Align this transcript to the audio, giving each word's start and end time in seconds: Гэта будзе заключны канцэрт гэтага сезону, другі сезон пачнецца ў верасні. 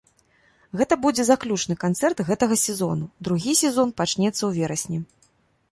Гэта 0.79 0.93
будзе 1.03 1.25
заключны 1.27 1.75
канцэрт 1.85 2.23
гэтага 2.31 2.55
сезону, 2.65 3.05
другі 3.27 3.53
сезон 3.63 3.87
пачнецца 4.01 4.37
ў 4.49 4.63
верасні. 4.63 4.99